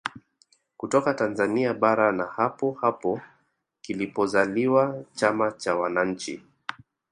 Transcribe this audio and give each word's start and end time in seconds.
Kutoka 0.77 1.13
Tanzania 1.13 1.73
bara 1.73 2.11
na 2.11 2.23
hapo 2.25 2.71
hapo 2.81 3.21
kilipozaliwa 3.81 5.03
chama 5.13 5.51
cha 5.51 5.75
wananchi 5.75 6.41